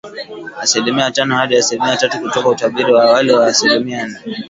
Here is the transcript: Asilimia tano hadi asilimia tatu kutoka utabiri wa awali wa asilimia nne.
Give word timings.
Asilimia 0.61 1.11
tano 1.11 1.35
hadi 1.35 1.57
asilimia 1.57 1.97
tatu 1.97 2.19
kutoka 2.21 2.49
utabiri 2.49 2.93
wa 2.93 3.03
awali 3.03 3.31
wa 3.31 3.47
asilimia 3.47 4.07
nne. 4.07 4.21